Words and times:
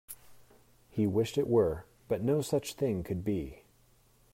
He 0.89 1.05
wished 1.05 1.37
it 1.37 1.47
were, 1.47 1.85
but 2.07 2.23
no 2.23 2.41
such 2.41 2.73
thing 2.73 3.03
could 3.03 3.23
be. 3.23 3.65